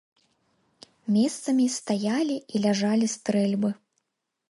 [1.17, 3.69] Месцамі стаялі і ляжалі стрэльбы.